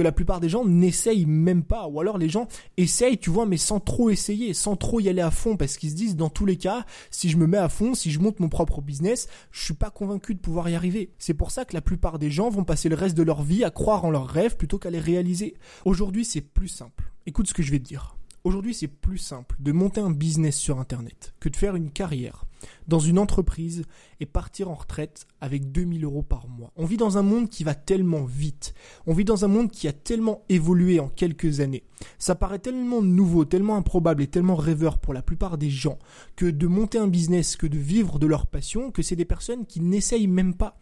la 0.03 0.12
plupart 0.12 0.39
des 0.39 0.50
gens 0.50 0.65
n'essayent 0.65 1.25
même 1.25 1.63
pas. 1.63 1.88
Ou 1.88 2.00
alors 2.00 2.18
les 2.18 2.29
gens 2.29 2.48
essayent, 2.77 3.18
tu 3.18 3.29
vois, 3.29 3.46
mais 3.46 3.58
sans 3.58 3.79
trop 3.79 4.10
essayer, 4.10 4.53
sans 4.53 4.75
trop 4.75 5.00
y 5.00 5.10
aller 5.10 5.22
à 5.22 5.32
fond, 5.32 5.58
parce 5.58 5.77
qu'ils 5.77 5.91
se 5.91 5.96
disent, 5.96 6.15
dans 6.15 6.29
tous 6.29 6.46
les 6.46 6.58
cas, 6.58 6.86
si 7.12 7.29
je 7.29 7.38
me 7.38 7.48
mets 7.48 7.58
à 7.58 7.70
fond, 7.70 7.94
si 7.94 8.12
je 8.12 8.20
monte 8.20 8.39
mon 8.39 8.50
propre 8.50 8.82
business, 8.82 9.27
je 9.51 9.63
suis 9.63 9.74
pas 9.74 9.89
convaincu 9.89 10.36
de 10.36 10.39
pouvoir 10.39 10.70
y 10.70 10.75
arriver. 10.75 11.12
C'est 11.18 11.34
pour 11.34 11.51
ça 11.51 11.65
que 11.65 11.74
la 11.74 11.82
plupart 11.82 12.20
des 12.20 12.32
gens 12.32 12.50
vont 12.50 12.63
passer 12.63 12.89
le 12.89 12.96
reste 12.96 13.18
de 13.18 13.24
leur 13.24 13.44
vie 13.44 13.63
à 13.63 13.72
croire 13.72 14.06
en 14.06 14.12
leurs 14.12 14.27
rêves 14.27 14.58
plutôt 14.58 14.77
qu'à 14.77 14.89
les 14.89 15.00
réaliser. 15.00 15.56
Aujourd'hui, 15.86 16.25
c'est 16.25 16.41
plus 16.41 16.68
simple. 16.68 17.12
Écoute 17.25 17.48
ce 17.48 17.53
que 17.53 17.63
je 17.63 17.72
vais 17.72 17.79
te 17.79 17.86
dire. 17.86 18.19
Aujourd'hui, 18.50 18.74
c'est 18.74 18.88
plus 18.88 19.20
simple 19.20 19.56
de 19.60 19.72
monter 19.72 20.01
un 20.01 20.10
business 20.10 20.58
sur 20.58 20.79
Internet 20.79 21.36
que 21.39 21.50
de 21.50 21.56
faire 21.56 21.75
une 21.75 21.91
carrière 21.91 22.46
dans 22.88 22.98
une 22.98 23.20
entreprise 23.20 23.84
et 24.20 24.25
partir 24.25 24.72
en 24.72 24.74
retraite 24.74 25.27
avec 25.39 25.72
2000 25.72 26.03
euros 26.03 26.24
par 26.24 26.48
mois. 26.48 26.72
On 26.75 26.86
vit 26.86 26.98
dans 26.98 27.20
un 27.20 27.22
monde 27.22 27.48
qui 27.50 27.63
va 27.63 27.75
tellement 27.75 28.24
vite. 28.24 28.74
On 29.06 29.13
vit 29.13 29.24
dans 29.24 29.46
un 29.46 29.48
monde 29.48 29.70
qui 29.70 29.88
a 29.88 29.94
tellement 29.94 30.46
évolué 30.50 31.00
en 31.00 31.10
quelques 31.10 31.60
années. 31.60 31.84
Ça 32.18 32.34
paraît 32.34 32.58
tellement 32.58 33.03
nouveau, 33.03 33.46
tellement 33.46 33.75
improbable 33.75 34.24
et 34.24 34.27
tellement 34.27 34.56
rêveur 34.56 34.98
pour 34.98 35.13
la 35.13 35.22
plupart 35.22 35.60
des 35.60 35.70
gens 35.70 36.00
que 36.36 36.48
de 36.48 36.65
monter 36.65 36.98
un 36.98 37.08
business, 37.08 37.56
que 37.56 37.68
de 37.68 37.77
vivre 37.77 38.18
de 38.18 38.25
leur 38.25 38.48
passion, 38.48 38.89
que 38.89 39.03
c'est 39.03 39.15
des 39.15 39.25
personnes 39.25 39.68
qui 39.68 39.79
n'essayent 39.79 40.25
même 40.25 40.56
pas 40.56 40.75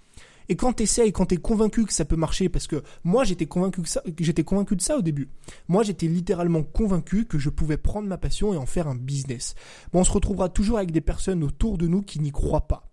et 0.49 0.55
quand 0.55 0.73
t'essayes, 0.73 1.11
quand 1.11 1.27
t'es 1.27 1.37
convaincu 1.37 1.85
que 1.85 1.93
ça 1.93 2.05
peut 2.05 2.15
marcher, 2.15 2.49
parce 2.49 2.67
que 2.67 2.81
moi 3.03 3.23
j'étais 3.23 3.45
convaincu 3.45 3.81
que 3.81 3.89
ça, 3.89 4.01
j'étais 4.19 4.43
convaincu 4.43 4.75
de 4.75 4.81
ça 4.81 4.97
au 4.97 5.01
début. 5.01 5.29
Moi 5.67 5.83
j'étais 5.83 6.07
littéralement 6.07 6.63
convaincu 6.63 7.25
que 7.25 7.37
je 7.37 7.49
pouvais 7.49 7.77
prendre 7.77 8.07
ma 8.07 8.17
passion 8.17 8.53
et 8.53 8.57
en 8.57 8.65
faire 8.65 8.87
un 8.87 8.95
business. 8.95 9.55
Bon, 9.91 9.99
on 9.99 10.03
se 10.03 10.11
retrouvera 10.11 10.49
toujours 10.49 10.77
avec 10.77 10.91
des 10.91 11.01
personnes 11.01 11.43
autour 11.43 11.77
de 11.77 11.87
nous 11.87 12.01
qui 12.01 12.19
n'y 12.19 12.31
croient 12.31 12.67
pas 12.67 12.83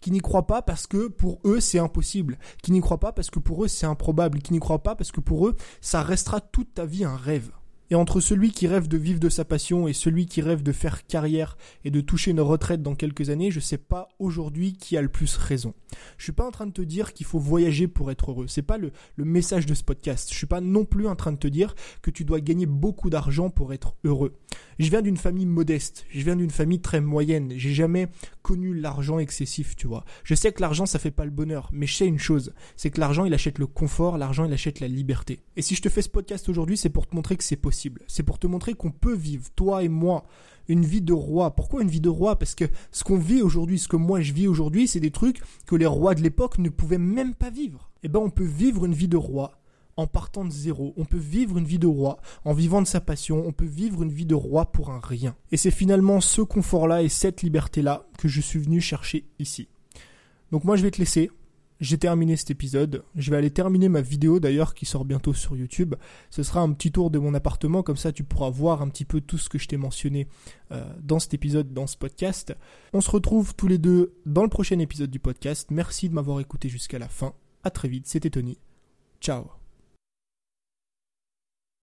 qui 0.00 0.10
n'y 0.10 0.20
croient 0.20 0.46
pas 0.46 0.62
parce 0.62 0.86
que 0.86 1.08
pour 1.08 1.40
eux 1.44 1.60
c'est 1.60 1.78
impossible, 1.78 2.38
qui 2.62 2.72
n'y 2.72 2.80
croient 2.80 3.00
pas 3.00 3.12
parce 3.12 3.28
que 3.28 3.38
pour 3.38 3.64
eux 3.64 3.68
c'est 3.68 3.84
improbable, 3.84 4.40
qui 4.40 4.54
n'y 4.54 4.58
croient 4.58 4.82
pas 4.82 4.96
parce 4.96 5.12
que 5.12 5.20
pour 5.20 5.46
eux 5.46 5.56
ça 5.82 6.02
restera 6.02 6.40
toute 6.40 6.72
ta 6.72 6.86
vie 6.86 7.04
un 7.04 7.16
rêve. 7.16 7.50
Et 7.90 7.96
entre 7.96 8.20
celui 8.20 8.52
qui 8.52 8.68
rêve 8.68 8.86
de 8.86 8.96
vivre 8.96 9.18
de 9.18 9.28
sa 9.28 9.44
passion 9.44 9.88
et 9.88 9.92
celui 9.92 10.26
qui 10.26 10.42
rêve 10.42 10.62
de 10.62 10.72
faire 10.72 11.06
carrière 11.06 11.56
et 11.84 11.90
de 11.90 12.00
toucher 12.00 12.30
une 12.30 12.40
retraite 12.40 12.82
dans 12.82 12.94
quelques 12.94 13.30
années, 13.30 13.50
je 13.50 13.58
sais 13.60 13.78
pas 13.78 14.08
aujourd'hui 14.18 14.74
qui 14.74 14.96
a 14.96 15.02
le 15.02 15.08
plus 15.08 15.36
raison. 15.36 15.74
Je 16.16 16.24
suis 16.24 16.32
pas 16.32 16.46
en 16.46 16.52
train 16.52 16.66
de 16.66 16.72
te 16.72 16.82
dire 16.82 17.12
qu'il 17.12 17.26
faut 17.26 17.40
voyager 17.40 17.88
pour 17.88 18.10
être 18.10 18.30
heureux. 18.30 18.46
C'est 18.46 18.62
pas 18.62 18.78
le, 18.78 18.92
le 19.16 19.24
message 19.24 19.66
de 19.66 19.74
ce 19.74 19.82
podcast. 19.82 20.28
Je 20.30 20.36
suis 20.36 20.46
pas 20.46 20.60
non 20.60 20.84
plus 20.84 21.08
en 21.08 21.16
train 21.16 21.32
de 21.32 21.38
te 21.38 21.48
dire 21.48 21.74
que 22.00 22.10
tu 22.10 22.24
dois 22.24 22.40
gagner 22.40 22.66
beaucoup 22.66 23.10
d'argent 23.10 23.50
pour 23.50 23.72
être 23.72 23.96
heureux. 24.04 24.38
Je 24.78 24.88
viens 24.88 25.02
d'une 25.02 25.16
famille 25.16 25.46
modeste. 25.46 26.06
Je 26.10 26.22
viens 26.22 26.36
d'une 26.36 26.50
famille 26.50 26.80
très 26.80 27.00
moyenne. 27.00 27.52
J'ai 27.56 27.74
jamais 27.74 28.08
connu 28.42 28.74
l'argent 28.74 29.18
excessif, 29.18 29.76
tu 29.76 29.86
vois. 29.86 30.04
Je 30.24 30.34
sais 30.34 30.52
que 30.52 30.60
l'argent 30.60 30.86
ça 30.86 30.98
fait 30.98 31.10
pas 31.10 31.24
le 31.24 31.30
bonheur, 31.30 31.68
mais 31.72 31.86
je 31.86 31.94
sais 31.94 32.06
une 32.06 32.18
chose, 32.18 32.52
c'est 32.76 32.90
que 32.90 33.00
l'argent 33.00 33.24
il 33.24 33.34
achète 33.34 33.58
le 33.58 33.66
confort, 33.66 34.18
l'argent 34.18 34.44
il 34.44 34.52
achète 34.52 34.80
la 34.80 34.88
liberté. 34.88 35.42
Et 35.56 35.62
si 35.62 35.74
je 35.74 35.82
te 35.82 35.88
fais 35.88 36.02
ce 36.02 36.08
podcast 36.08 36.48
aujourd'hui, 36.48 36.76
c'est 36.76 36.88
pour 36.88 37.06
te 37.06 37.14
montrer 37.14 37.36
que 37.36 37.44
c'est 37.44 37.56
c'est 38.06 38.22
pour 38.22 38.38
te 38.38 38.46
montrer 38.46 38.74
qu'on 38.74 38.90
peut 38.90 39.14
vivre, 39.14 39.48
toi 39.56 39.82
et 39.82 39.88
moi, 39.88 40.24
une 40.68 40.84
vie 40.84 41.02
de 41.02 41.12
roi. 41.12 41.54
Pourquoi 41.54 41.82
une 41.82 41.88
vie 41.88 42.00
de 42.00 42.08
roi? 42.08 42.38
Parce 42.38 42.54
que 42.54 42.64
ce 42.92 43.04
qu'on 43.04 43.18
vit 43.18 43.42
aujourd'hui, 43.42 43.78
ce 43.78 43.88
que 43.88 43.96
moi 43.96 44.20
je 44.20 44.32
vis 44.32 44.46
aujourd'hui, 44.46 44.86
c'est 44.88 45.00
des 45.00 45.10
trucs 45.10 45.42
que 45.66 45.74
les 45.74 45.86
rois 45.86 46.14
de 46.14 46.22
l'époque 46.22 46.58
ne 46.58 46.68
pouvaient 46.68 46.98
même 46.98 47.34
pas 47.34 47.50
vivre. 47.50 47.90
Eh 48.02 48.08
ben, 48.08 48.20
on 48.20 48.30
peut 48.30 48.44
vivre 48.44 48.84
une 48.84 48.94
vie 48.94 49.08
de 49.08 49.16
roi 49.16 49.60
en 49.96 50.06
partant 50.06 50.44
de 50.44 50.50
zéro. 50.50 50.94
On 50.96 51.04
peut 51.04 51.18
vivre 51.18 51.58
une 51.58 51.64
vie 51.64 51.78
de 51.78 51.86
roi 51.86 52.20
en 52.44 52.54
vivant 52.54 52.80
de 52.80 52.86
sa 52.86 53.00
passion. 53.00 53.42
On 53.46 53.52
peut 53.52 53.66
vivre 53.66 54.02
une 54.02 54.12
vie 54.12 54.26
de 54.26 54.34
roi 54.34 54.72
pour 54.72 54.90
un 54.90 55.00
rien. 55.02 55.34
Et 55.52 55.56
c'est 55.56 55.70
finalement 55.70 56.20
ce 56.20 56.40
confort-là 56.40 57.02
et 57.02 57.08
cette 57.08 57.42
liberté-là 57.42 58.06
que 58.18 58.28
je 58.28 58.40
suis 58.40 58.58
venu 58.58 58.80
chercher 58.80 59.26
ici. 59.38 59.68
Donc 60.52 60.64
moi, 60.64 60.76
je 60.76 60.82
vais 60.82 60.90
te 60.90 60.98
laisser 60.98 61.30
j'ai 61.80 61.98
terminé 61.98 62.36
cet 62.36 62.50
épisode. 62.50 63.04
Je 63.16 63.30
vais 63.30 63.36
aller 63.36 63.50
terminer 63.50 63.88
ma 63.88 64.00
vidéo 64.00 64.38
d'ailleurs 64.40 64.74
qui 64.74 64.86
sort 64.86 65.04
bientôt 65.04 65.34
sur 65.34 65.56
YouTube. 65.56 65.94
Ce 66.30 66.42
sera 66.42 66.60
un 66.60 66.72
petit 66.72 66.92
tour 66.92 67.10
de 67.10 67.18
mon 67.18 67.34
appartement, 67.34 67.82
comme 67.82 67.96
ça 67.96 68.12
tu 68.12 68.24
pourras 68.24 68.50
voir 68.50 68.82
un 68.82 68.88
petit 68.88 69.04
peu 69.04 69.20
tout 69.20 69.38
ce 69.38 69.48
que 69.48 69.58
je 69.58 69.68
t'ai 69.68 69.76
mentionné 69.76 70.28
euh, 70.72 70.84
dans 71.02 71.18
cet 71.18 71.34
épisode, 71.34 71.72
dans 71.72 71.86
ce 71.86 71.96
podcast. 71.96 72.54
On 72.92 73.00
se 73.00 73.10
retrouve 73.10 73.54
tous 73.54 73.68
les 73.68 73.78
deux 73.78 74.14
dans 74.26 74.42
le 74.42 74.48
prochain 74.48 74.78
épisode 74.78 75.10
du 75.10 75.18
podcast. 75.18 75.70
Merci 75.70 76.08
de 76.08 76.14
m'avoir 76.14 76.40
écouté 76.40 76.68
jusqu'à 76.68 76.98
la 76.98 77.08
fin. 77.08 77.34
À 77.62 77.70
très 77.70 77.88
vite, 77.88 78.06
c'était 78.06 78.30
Tony. 78.30 78.58
Ciao 79.20 79.59